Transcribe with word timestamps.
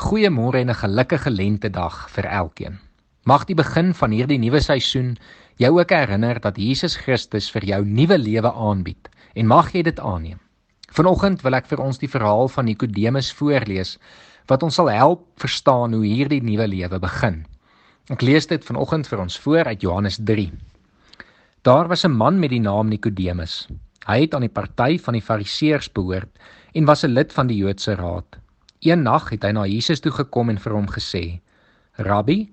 Goeiemôre 0.00 0.56
en 0.56 0.70
'n 0.70 0.74
gelukkige 0.74 1.30
lentedag 1.30 2.08
vir 2.10 2.24
elkeen. 2.24 2.78
Mag 3.24 3.44
die 3.44 3.54
begin 3.54 3.94
van 3.94 4.10
hierdie 4.10 4.38
nuwe 4.38 4.60
seisoen 4.60 5.18
jou 5.56 5.78
ook 5.78 5.90
herinner 5.90 6.40
dat 6.40 6.56
Jesus 6.56 6.96
Christus 6.96 7.50
vir 7.50 7.64
jou 7.64 7.84
nuwe 7.84 8.18
lewe 8.18 8.52
aanbied 8.52 9.08
en 9.34 9.46
mag 9.46 9.72
jy 9.72 9.82
dit 9.82 10.00
aanneem. 10.00 10.40
Vanoggend 10.88 11.42
wil 11.42 11.54
ek 11.54 11.66
vir 11.66 11.80
ons 11.80 11.98
die 11.98 12.08
verhaal 12.08 12.48
van 12.48 12.64
Nikodemus 12.64 13.32
voorlees 13.32 13.98
wat 14.46 14.62
ons 14.62 14.74
sal 14.74 14.90
help 14.90 15.26
verstaan 15.36 15.92
hoe 15.92 16.06
hierdie 16.06 16.42
nuwe 16.42 16.66
lewe 16.66 16.98
begin. 16.98 17.44
Ek 18.08 18.22
lees 18.22 18.46
dit 18.46 18.64
vanoggend 18.64 19.06
vir 19.06 19.20
ons 19.20 19.38
voor 19.38 19.64
uit 19.64 19.80
Johannes 19.82 20.18
3. 20.24 20.50
Daar 21.62 21.88
was 21.88 22.04
'n 22.04 22.16
man 22.16 22.40
met 22.40 22.50
die 22.50 22.60
naam 22.60 22.88
Nikodemus. 22.88 23.68
Hy 24.06 24.20
het 24.20 24.34
aan 24.34 24.48
die 24.48 24.56
party 24.60 24.98
van 24.98 25.12
die 25.12 25.22
Fariseërs 25.22 25.92
behoort 25.92 26.38
en 26.72 26.84
was 26.84 27.04
'n 27.04 27.12
lid 27.12 27.32
van 27.32 27.46
die 27.46 27.56
Joodse 27.56 27.94
Raad. 27.94 28.40
Een 28.80 29.02
nag 29.04 29.28
het 29.28 29.42
hy 29.44 29.50
na 29.52 29.66
Jesus 29.68 30.00
toe 30.00 30.12
gekom 30.12 30.48
en 30.48 30.58
vir 30.58 30.72
hom 30.72 30.86
gesê: 30.88 31.40
"Rabbi, 32.00 32.48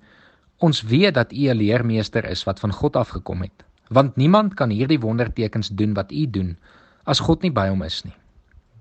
ons 0.60 0.82
weet 0.84 1.14
dat 1.16 1.32
U 1.32 1.48
'n 1.48 1.56
leermeester 1.56 2.26
is 2.26 2.44
wat 2.44 2.60
van 2.60 2.72
God 2.72 2.96
afgekom 2.96 3.42
het, 3.42 3.64
want 3.88 4.16
niemand 4.16 4.54
kan 4.54 4.70
hierdie 4.70 5.00
wondertekens 5.00 5.70
doen 5.70 5.94
wat 5.94 6.12
U 6.12 6.28
doen 6.28 6.58
as 7.06 7.20
God 7.20 7.42
nie 7.42 7.52
by 7.52 7.68
hom 7.70 7.82
is 7.82 8.04
nie." 8.04 8.16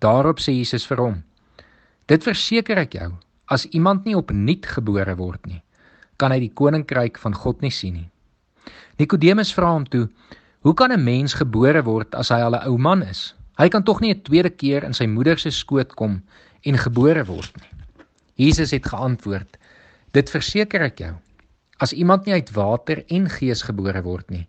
Daarop 0.00 0.40
sê 0.40 0.58
Jesus 0.58 0.86
vir 0.86 0.96
hom: 0.96 1.22
"Dit 2.06 2.24
verseker 2.24 2.78
ek 2.78 2.92
jou, 2.92 3.12
as 3.46 3.66
iemand 3.66 4.04
nie 4.04 4.16
opnuut 4.16 4.66
gebore 4.66 5.16
word 5.16 5.46
nie, 5.46 5.62
kan 6.16 6.32
hy 6.32 6.40
die 6.40 6.54
koninkryk 6.54 7.18
van 7.18 7.34
God 7.34 7.62
nie 7.62 7.70
sien 7.70 7.94
nie." 7.94 8.10
Nikodemus 8.98 9.54
vra 9.54 9.70
hom 9.72 9.84
toe: 9.84 10.08
"Hoe 10.60 10.74
kan 10.74 10.90
'n 10.90 11.04
mens 11.04 11.34
gebore 11.34 11.82
word 11.84 12.14
as 12.14 12.28
hy 12.28 12.40
al 12.40 12.54
'n 12.56 12.66
ou 12.66 12.76
man 12.76 13.02
is? 13.02 13.34
Hy 13.56 13.68
kan 13.68 13.84
tog 13.84 14.00
nie 14.00 14.10
'n 14.10 14.22
tweede 14.22 14.50
keer 14.50 14.84
in 14.84 14.94
sy 14.94 15.06
moeder 15.06 15.38
se 15.38 15.50
skoot 15.50 15.94
kom 15.94 16.22
en 16.66 16.78
gebore 16.82 17.22
word 17.28 17.54
nie. 17.62 17.72
Jesus 18.46 18.74
het 18.74 18.86
geantwoord: 18.90 19.56
Dit 20.16 20.30
verseker 20.32 20.82
ek 20.88 21.00
jou. 21.04 21.14
As 21.80 21.92
iemand 21.92 22.26
nie 22.26 22.34
uit 22.36 22.50
water 22.56 23.02
en 23.12 23.28
gees 23.30 23.62
gebore 23.64 24.02
word 24.02 24.30
nie, 24.32 24.46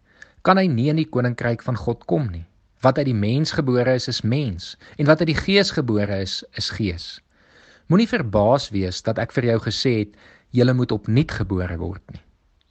kan 0.47 0.59
hy 0.59 0.67
nie 0.71 0.89
in 0.91 0.99
die 1.01 1.09
koninkryk 1.11 1.63
van 1.65 1.77
God 1.79 2.05
kom 2.09 2.29
nie. 2.31 2.45
Wat 2.85 2.99
uit 3.01 3.09
die 3.09 3.17
mens 3.17 3.51
gebore 3.57 3.97
is, 3.97 4.07
is 4.07 4.21
mens, 4.23 4.75
en 4.97 5.09
wat 5.09 5.23
uit 5.23 5.31
die 5.33 5.39
gees 5.39 5.73
gebore 5.75 6.21
is, 6.23 6.39
is 6.61 6.69
gees. 6.71 7.07
Moenie 7.91 8.07
verbaas 8.07 8.69
wees 8.75 9.01
dat 9.03 9.19
ek 9.19 9.33
vir 9.35 9.49
jou 9.51 9.57
gesê 9.65 9.93
het 10.03 10.15
jy 10.55 10.65
moet 10.73 10.91
opnuut 10.91 11.31
gebore 11.31 11.77
word 11.81 12.03
nie. 12.13 12.21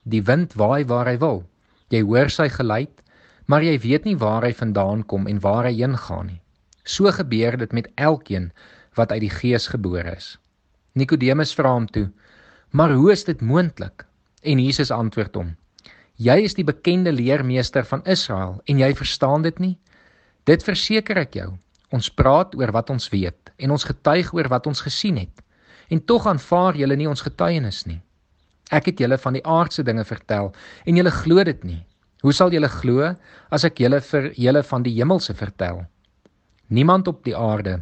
Die 0.05 0.23
wind 0.23 0.55
waai 0.57 0.85
waar 0.89 1.09
hy 1.11 1.17
wil. 1.21 1.43
Jy 1.91 2.03
hoor 2.07 2.31
sy 2.31 2.49
geluid, 2.53 3.03
maar 3.47 3.63
jy 3.63 3.77
weet 3.83 4.07
nie 4.07 4.17
waar 4.17 4.45
hy 4.45 4.53
vandaan 4.57 5.05
kom 5.05 5.27
en 5.27 5.41
waar 5.41 5.67
hy 5.69 5.75
heen 5.77 5.97
gaan 5.97 6.31
nie. 6.31 6.41
So 6.85 7.11
gebeur 7.11 7.57
dit 7.59 7.73
met 7.73 7.91
elkeen 7.97 8.53
wat 8.97 9.13
uit 9.13 9.21
die 9.27 9.33
gees 9.33 9.69
gebore 9.73 10.17
is. 10.17 10.37
Nikodemus 10.97 11.55
vra 11.55 11.73
hom 11.73 11.87
toe: 11.87 12.11
"Maar 12.71 12.93
hoe 12.93 13.13
is 13.13 13.25
dit 13.25 13.41
moontlik?" 13.41 14.07
En 14.43 14.59
Jesus 14.59 14.91
antwoord 14.91 15.35
hom: 15.35 15.57
"Jy 16.17 16.37
is 16.45 16.55
die 16.55 16.65
bekende 16.65 17.13
leermeester 17.13 17.85
van 17.85 18.05
Israel 18.05 18.61
en 18.65 18.79
jy 18.79 18.95
verstaan 18.95 19.43
dit 19.43 19.59
nie? 19.59 19.79
Dit 20.45 20.63
verseker 20.63 21.19
ek 21.19 21.35
jou. 21.35 21.59
Ons 21.91 22.11
praat 22.11 22.55
oor 22.55 22.73
wat 22.73 22.91
ons 22.91 23.09
weet 23.09 23.53
en 23.57 23.71
ons 23.71 23.85
getuig 23.85 24.33
oor 24.35 24.49
wat 24.49 24.67
ons 24.67 24.81
gesien 24.81 25.17
het. 25.17 25.43
En 25.89 26.05
tog 26.05 26.27
aanvaar 26.27 26.77
julle 26.77 26.97
nie 26.97 27.09
ons 27.09 27.23
getuienis 27.23 27.85
nie. 27.87 28.01
Ek 28.71 28.87
het 28.91 28.99
julle 28.99 29.19
van 29.19 29.37
die 29.37 29.45
aardse 29.47 29.83
dinge 29.87 30.05
vertel 30.05 30.53
en 30.85 30.97
julle 30.97 31.11
glo 31.11 31.45
dit 31.45 31.65
nie. 31.65 31.83
Hoe 32.23 32.33
sal 32.33 32.51
julle 32.51 32.69
glo 32.69 33.13
as 33.51 33.65
ek 33.65 33.79
julle 33.79 34.01
vir 34.01 34.33
julle 34.35 34.63
van 34.63 34.83
die 34.83 34.95
hemelse 34.97 35.35
vertel? 35.35 35.85
Niemand 36.69 37.09
op 37.09 37.23
die 37.25 37.37
aarde 37.37 37.81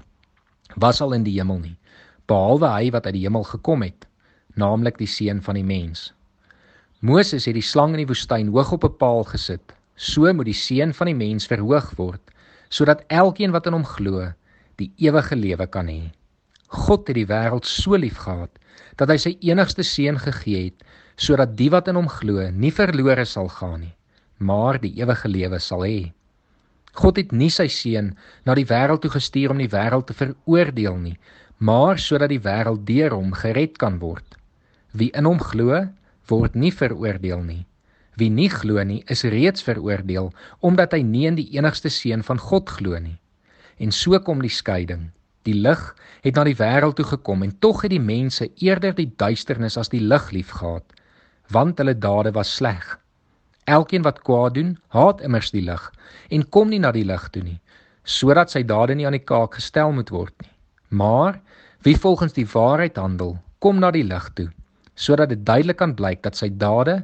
was 0.76 1.00
al 1.00 1.14
in 1.14 1.24
die 1.24 1.36
hemel 1.38 1.60
nie 1.62 1.76
behalwe 2.30 2.70
hy 2.72 2.90
wat 2.94 3.06
uit 3.06 3.16
die 3.18 3.24
hemel 3.26 3.44
gekom 3.44 3.82
het 3.84 4.06
naamlik 4.54 4.98
die 5.00 5.10
seun 5.10 5.40
van 5.42 5.58
die 5.58 5.66
mens. 5.66 6.12
Moses 7.02 7.44
het 7.48 7.56
die 7.56 7.64
slang 7.64 7.92
in 7.94 8.04
die 8.04 8.08
woestyn 8.08 8.52
hoog 8.54 8.72
op 8.72 8.84
'n 8.84 8.96
paal 8.98 9.24
gesit 9.24 9.74
so 9.96 10.32
moet 10.32 10.46
die 10.46 10.60
seun 10.60 10.92
van 10.94 11.06
die 11.06 11.18
mens 11.18 11.46
verhoog 11.46 11.90
word 11.96 12.22
sodat 12.70 13.04
elkeen 13.08 13.52
wat 13.52 13.66
in 13.66 13.76
hom 13.76 13.84
glo 13.84 14.32
die 14.76 14.90
ewige 14.98 15.36
lewe 15.36 15.66
kan 15.66 15.86
hê. 15.86 16.10
God 16.68 17.06
het 17.08 17.14
die 17.14 17.26
wêreld 17.26 17.64
so 17.64 17.96
lief 17.96 18.16
gehad 18.16 18.50
dat 18.96 19.10
hy 19.10 19.16
sy 19.16 19.36
enigste 19.40 19.82
seun 19.82 20.18
gegee 20.18 20.64
het 20.70 20.84
sodat 21.16 21.56
die 21.56 21.70
wat 21.70 21.88
in 21.88 21.96
hom 21.96 22.08
glo 22.08 22.50
nie 22.50 22.72
verlore 22.74 23.24
sal 23.24 23.48
gaan 23.48 23.80
nie 23.80 23.94
maar 24.38 24.80
die 24.80 24.94
ewige 24.98 25.28
lewe 25.28 25.60
sal 25.60 25.84
hê 25.86 26.12
God 26.94 27.18
het 27.18 27.32
nie 27.34 27.50
sy 27.50 27.66
seun 27.72 28.12
na 28.46 28.54
die 28.54 28.66
wêreld 28.70 29.02
toe 29.02 29.10
gestuur 29.10 29.50
om 29.54 29.58
die 29.58 29.70
wêreld 29.70 30.06
te 30.06 30.14
veroordeel 30.14 30.98
nie, 31.02 31.16
maar 31.58 31.98
sodat 31.98 32.30
die 32.30 32.42
wêreld 32.42 32.84
deur 32.86 33.16
hom 33.16 33.32
gered 33.34 33.78
kan 33.82 33.98
word. 34.02 34.36
Wie 34.92 35.10
in 35.18 35.26
hom 35.26 35.40
glo, 35.42 35.82
word 36.30 36.54
nie 36.54 36.70
veroordeel 36.72 37.42
nie. 37.42 37.64
Wie 38.14 38.30
nie 38.30 38.48
glo 38.50 38.82
nie, 38.86 39.02
is 39.10 39.24
reeds 39.26 39.64
veroordeel 39.66 40.30
omdat 40.62 40.94
hy 40.94 41.02
nie 41.02 41.26
in 41.26 41.38
die 41.40 41.50
enigste 41.58 41.90
seun 41.90 42.22
van 42.22 42.38
God 42.38 42.70
glo 42.70 42.98
nie. 43.02 43.18
En 43.82 43.90
so 43.90 44.18
kom 44.22 44.42
die 44.42 44.52
skeiding. 44.52 45.10
Die 45.44 45.56
lig 45.58 45.80
het 46.22 46.38
na 46.38 46.44
die 46.46 46.56
wêreld 46.56 46.96
toe 46.96 47.08
gekom 47.10 47.42
en 47.44 47.56
tog 47.60 47.82
het 47.84 47.92
die 47.92 48.02
mense 48.02 48.48
eerder 48.62 48.94
die 48.96 49.10
duisternis 49.18 49.76
as 49.80 49.90
die 49.92 50.00
lig 50.00 50.30
liefgehad, 50.32 50.86
want 51.50 51.82
hulle 51.82 51.98
dade 51.98 52.32
was 52.32 52.54
sleg. 52.54 52.94
Elkeen 53.64 54.02
wat 54.04 54.20
kwaad 54.22 54.54
doen, 54.54 54.74
haat 54.92 55.22
immers 55.24 55.50
die 55.54 55.64
lig 55.64 55.84
en 56.30 56.48
kom 56.48 56.68
nie 56.68 56.80
na 56.80 56.92
die 56.92 57.04
lig 57.04 57.28
toe 57.32 57.42
nie, 57.42 57.60
sodat 58.04 58.52
sy 58.52 58.62
dade 58.62 58.94
nie 58.94 59.06
aan 59.08 59.16
die 59.16 59.24
kaak 59.24 59.56
gestel 59.56 59.92
moet 59.92 60.12
word 60.12 60.34
nie. 60.42 60.50
Maar 60.94 61.40
wie 61.84 61.96
volgens 61.96 62.36
die 62.36 62.46
waarheid 62.48 62.96
handel, 63.00 63.38
kom 63.58 63.80
na 63.80 63.90
die 63.90 64.04
lig 64.04 64.28
toe, 64.36 64.50
sodat 64.94 65.32
dit 65.32 65.44
duidelik 65.46 65.80
kan 65.80 65.94
blyk 65.96 66.22
dat 66.22 66.36
sy 66.36 66.50
dade 66.52 67.00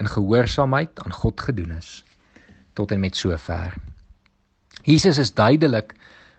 in 0.00 0.08
gehoorsaamheid 0.08 1.00
aan 1.04 1.12
God 1.12 1.40
gedoen 1.40 1.76
is. 1.76 2.02
Tot 2.74 2.92
en 2.92 3.00
met 3.00 3.16
sover. 3.16 3.74
Jesus 4.84 5.18
is 5.18 5.34
duidelik 5.34 5.94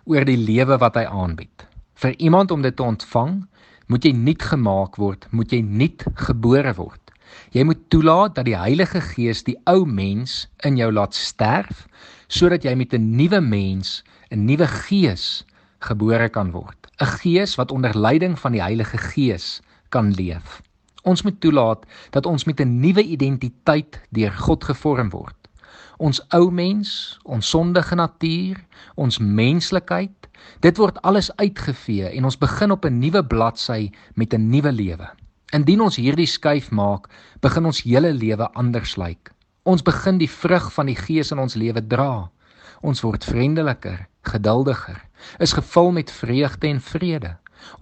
oor 0.09 0.25
die 0.25 0.39
lewe 0.39 0.79
wat 0.81 0.97
hy 0.97 1.05
aanbied. 1.05 1.65
Vir 1.99 2.15
iemand 2.17 2.51
om 2.51 2.63
dit 2.63 2.75
te 2.75 2.83
ontvang, 2.83 3.43
moet 3.89 4.05
jy 4.05 4.13
nuut 4.15 4.43
gemaak 4.51 4.97
word, 5.01 5.27
moet 5.35 5.51
jy 5.51 5.61
nuut 5.65 6.05
gebore 6.27 6.73
word. 6.77 7.08
Jy 7.51 7.63
moet 7.63 7.89
toelaat 7.89 8.35
dat 8.35 8.45
die 8.45 8.57
Heilige 8.57 9.01
Gees 9.01 9.43
die 9.43 9.57
ou 9.65 9.85
mens 9.85 10.47
in 10.63 10.77
jou 10.77 10.91
laat 10.91 11.15
sterf 11.15 11.87
sodat 12.27 12.63
jy 12.63 12.75
met 12.75 12.93
'n 12.93 13.15
nuwe 13.17 13.41
mens, 13.41 14.03
'n 14.31 14.45
nuwe 14.45 14.67
gees 14.67 15.45
gebore 15.79 16.29
kan 16.29 16.51
word. 16.51 16.87
'n 17.01 17.05
Gees 17.05 17.55
wat 17.55 17.71
onder 17.71 17.97
leiding 17.97 18.39
van 18.39 18.51
die 18.51 18.61
Heilige 18.61 18.97
Gees 18.97 19.61
kan 19.89 20.11
leef. 20.13 20.61
Ons 21.03 21.23
moet 21.23 21.39
toelaat 21.41 21.85
dat 22.11 22.25
ons 22.25 22.45
met 22.45 22.59
'n 22.59 22.79
nuwe 22.79 23.03
identiteit 23.03 24.01
deur 24.09 24.31
God 24.31 24.63
gevorm 24.63 25.09
word. 25.09 25.35
Ons 25.97 26.21
ou 26.29 26.51
mens, 26.51 27.19
ons 27.23 27.49
sondige 27.49 27.95
natuur, 27.95 28.57
ons 28.95 29.17
menslikheid, 29.17 30.29
dit 30.59 30.77
word 30.77 31.01
alles 31.01 31.35
uitgevee 31.35 32.09
en 32.09 32.23
ons 32.23 32.37
begin 32.37 32.71
op 32.71 32.85
'n 32.85 32.99
nuwe 32.99 33.23
bladsy 33.25 33.91
met 34.15 34.33
'n 34.33 34.49
nuwe 34.49 34.71
lewe. 34.71 35.09
Indien 35.49 35.81
ons 35.81 35.95
hierdie 35.97 36.29
skuif 36.29 36.67
maak, 36.69 37.07
begin 37.41 37.65
ons 37.65 37.81
hele 37.81 38.11
lewe 38.13 38.45
anders 38.53 38.93
lyk. 39.01 39.31
Ons 39.65 39.81
begin 39.85 40.19
die 40.21 40.29
vrug 40.29 40.67
van 40.75 40.89
die 40.91 40.97
Gees 40.97 41.31
in 41.33 41.41
ons 41.41 41.55
lewe 41.57 41.81
dra. 41.81 42.29
Ons 42.85 43.01
word 43.01 43.25
vriendeliker, 43.25 44.03
geduldiger, 44.29 44.99
is 45.41 45.55
gevul 45.57 45.89
met 45.97 46.13
vreugde 46.13 46.69
en 46.69 46.81
vrede. 46.81 47.31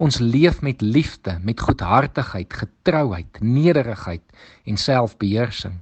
Ons 0.00 0.18
leef 0.18 0.62
met 0.64 0.80
liefde, 0.80 1.36
met 1.44 1.60
goedhartigheid, 1.60 2.56
getrouheid, 2.56 3.38
nederigheid 3.44 4.24
en 4.64 4.80
selfbeheersing. 4.80 5.76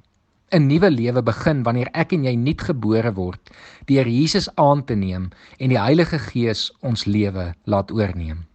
'n 0.53 0.67
Nuwe 0.67 0.91
lewe 0.91 1.23
begin 1.23 1.63
wanneer 1.63 1.89
ek 1.95 2.13
en 2.13 2.25
jy 2.25 2.35
nuutgebore 2.39 3.13
word 3.15 3.51
deur 3.87 4.07
Jesus 4.07 4.47
aan 4.55 4.85
te 4.85 4.95
neem 4.95 5.31
en 5.59 5.71
die 5.71 5.81
Heilige 5.81 6.19
Gees 6.19 6.71
ons 6.83 7.05
lewe 7.05 7.55
laat 7.65 7.91
oorneem. 7.91 8.47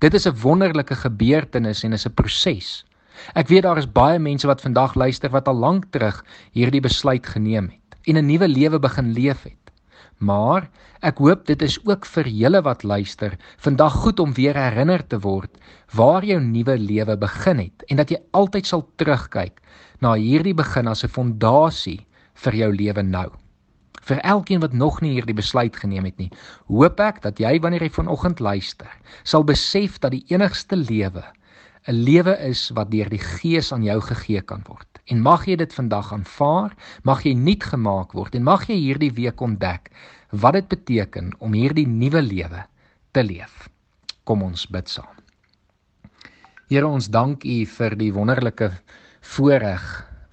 Dit 0.00 0.14
is 0.14 0.24
'n 0.26 0.40
wonderlike 0.42 0.94
gebeurtenis 0.96 1.82
en 1.84 1.92
is 1.92 2.06
'n 2.06 2.14
proses. 2.14 2.84
Ek 3.34 3.48
weet 3.48 3.62
daar 3.62 3.76
is 3.76 3.92
baie 3.92 4.18
mense 4.18 4.46
wat 4.46 4.60
vandag 4.60 4.94
luister 4.94 5.30
wat 5.30 5.48
al 5.48 5.54
lank 5.54 5.84
terug 5.90 6.24
hierdie 6.52 6.80
besluit 6.80 7.26
geneem 7.26 7.68
het 7.68 7.98
en 8.08 8.16
'n 8.16 8.26
nuwe 8.26 8.48
lewe 8.48 8.78
begin 8.78 9.12
leef 9.12 9.42
het. 9.42 9.70
Maar 10.18 10.70
ek 11.02 11.18
hoop 11.18 11.46
dit 11.46 11.62
is 11.62 11.78
ook 11.84 12.06
vir 12.06 12.28
julle 12.28 12.62
wat 12.62 12.82
luister 12.82 13.36
vandag 13.58 13.92
goed 13.92 14.20
om 14.20 14.32
weer 14.32 14.56
herinner 14.56 15.06
te 15.06 15.18
word 15.18 15.50
waar 15.92 16.24
jou 16.24 16.40
nuwe 16.40 16.78
lewe 16.78 17.16
begin 17.16 17.58
het 17.58 17.82
en 17.88 17.96
dat 17.96 18.10
jy 18.10 18.18
altyd 18.30 18.66
sal 18.66 18.88
terugkyk 18.96 19.60
na 20.00 20.14
hierdie 20.14 20.54
begin 20.54 20.88
as 20.88 21.04
'n 21.04 21.08
fondasie 21.08 22.06
vir 22.34 22.54
jou 22.54 22.72
lewe 22.72 23.02
nou 23.02 23.30
vir 24.08 24.22
elkeen 24.24 24.60
wat 24.60 24.72
nog 24.72 25.00
nie 25.00 25.12
hierdie 25.16 25.36
besluit 25.36 25.76
geneem 25.76 26.04
het 26.04 26.18
nie. 26.18 26.30
Hoop 26.68 27.00
ek 27.00 27.22
dat 27.22 27.40
jy 27.40 27.58
wanneer 27.60 27.82
jy 27.82 27.90
vanoggend 27.90 28.40
luister, 28.40 28.90
sal 29.24 29.44
besef 29.44 29.98
dat 30.00 30.12
die 30.16 30.24
enigste 30.32 30.76
lewe 30.76 31.24
'n 31.88 31.96
lewe 32.04 32.34
is 32.44 32.68
wat 32.76 32.90
deur 32.92 33.08
die 33.08 33.22
Gees 33.22 33.72
aan 33.72 33.82
jou 33.82 34.00
gegee 34.04 34.42
kan 34.44 34.60
word. 34.68 35.00
En 35.08 35.22
mag 35.24 35.46
jy 35.48 35.56
dit 35.56 35.72
vandag 35.72 36.12
aanvaar, 36.12 36.74
mag 37.02 37.24
jy 37.24 37.32
nuut 37.34 37.64
gemaak 37.64 38.12
word 38.12 38.34
en 38.34 38.44
mag 38.44 38.66
jy 38.68 38.76
hierdie 38.76 39.12
week 39.16 39.40
ontdek 39.40 39.88
wat 40.30 40.58
dit 40.58 40.68
beteken 40.68 41.32
om 41.40 41.56
hierdie 41.56 41.86
nuwe 41.88 42.22
lewe 42.22 42.66
te 43.16 43.24
leef. 43.24 43.68
Kom 44.24 44.42
ons 44.42 44.66
bid 44.68 44.88
saam. 44.88 45.16
Here 46.68 46.86
ons 46.86 47.08
dank 47.08 47.44
U 47.44 47.56
vir 47.66 47.96
die 47.98 48.12
wonderlike 48.12 48.70
voorreg 49.32 49.86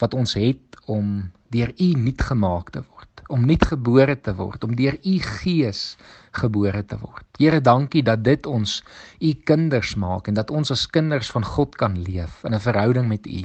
wat 0.04 0.14
ons 0.14 0.36
het 0.38 0.78
om 0.86 1.32
deur 1.50 1.72
U 1.72 1.88
nuut 1.98 2.22
gemaak 2.22 2.76
te 2.76 2.84
word, 2.84 3.07
om 3.28 3.46
nuut 3.46 3.66
gebore 3.66 4.16
te 4.22 4.34
word, 4.36 4.64
om 4.64 4.76
deur 4.76 4.98
U 5.04 5.16
Gees 5.24 5.98
gebore 6.38 6.84
te 6.86 6.98
word. 7.02 7.26
Here, 7.40 7.60
dankie 7.62 8.04
dat 8.04 8.24
dit 8.24 8.46
ons 8.46 8.80
U 9.20 9.34
kinders 9.50 9.96
maak 10.00 10.28
en 10.28 10.38
dat 10.38 10.52
ons 10.52 10.72
as 10.72 10.88
kinders 10.88 11.32
van 11.34 11.46
God 11.46 11.76
kan 11.76 11.98
leef 11.98 12.44
in 12.44 12.54
'n 12.54 12.60
verhouding 12.60 13.08
met 13.08 13.28
U. 13.28 13.44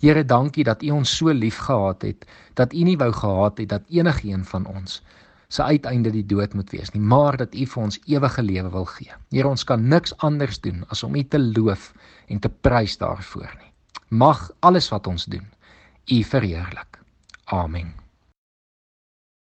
Here, 0.00 0.24
dankie 0.24 0.64
dat 0.64 0.82
U 0.82 0.90
ons 0.90 1.16
so 1.16 1.32
liefgehad 1.32 2.02
het 2.02 2.26
dat 2.54 2.72
U 2.72 2.82
nie 2.84 2.96
wou 2.96 3.12
gehad 3.12 3.58
het 3.58 3.68
dat 3.68 3.82
enigiemand 3.88 4.48
van 4.48 4.66
ons 4.66 5.02
se 5.48 5.62
uiteinde 5.62 6.10
die 6.10 6.26
dood 6.26 6.54
moet 6.54 6.70
wees 6.70 6.90
nie, 6.90 7.02
maar 7.02 7.36
dat 7.36 7.54
U 7.54 7.66
vir 7.66 7.82
ons 7.82 8.00
ewige 8.06 8.42
lewe 8.42 8.70
wil 8.70 8.84
gee. 8.84 9.12
Here, 9.30 9.48
ons 9.48 9.64
kan 9.64 9.88
niks 9.88 10.16
anders 10.16 10.60
doen 10.60 10.84
as 10.88 11.02
om 11.02 11.14
U 11.14 11.22
te 11.22 11.38
loof 11.38 11.92
en 12.28 12.38
te 12.38 12.48
prys 12.48 12.98
daarvoor 12.98 13.52
nie. 13.60 13.72
Mag 14.08 14.50
alles 14.60 14.88
wat 14.88 15.06
ons 15.06 15.24
doen 15.24 15.46
U 16.10 16.22
verheerlik. 16.22 17.00
Amen. 17.44 18.03